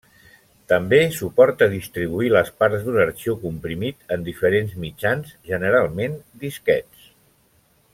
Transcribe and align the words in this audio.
També 0.71 1.01
suporta 1.17 1.67
distribuir 1.73 2.31
les 2.37 2.49
parts 2.63 2.87
d'un 2.87 2.99
arxiu 3.05 3.37
comprimit 3.45 4.17
en 4.17 4.27
diferents 4.31 4.77
mitjans, 4.87 5.39
generalment 5.53 6.21
disquets. 6.47 7.11